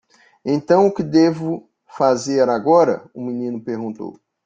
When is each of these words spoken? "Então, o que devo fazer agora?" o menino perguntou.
"Então, 0.43 0.87
o 0.87 0.91
que 0.91 1.03
devo 1.03 1.69
fazer 1.87 2.49
agora?" 2.49 3.07
o 3.13 3.21
menino 3.23 3.63
perguntou. 3.63 4.19